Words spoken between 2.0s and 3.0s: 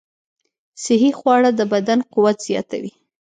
قوت زیاتوي.